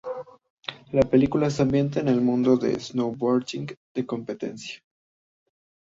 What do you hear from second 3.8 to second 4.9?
de competencia.